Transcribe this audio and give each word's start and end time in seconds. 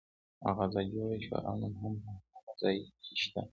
مغازه 0.45 0.81
جوړه 0.91 1.17
شوه 1.25 1.39
او 1.47 1.55
نن 1.61 1.73
هم 1.81 1.93
په 2.03 2.09
هماغه 2.15 2.51
ځای 2.61 2.75
کې 3.03 3.13
شته. 3.23 3.41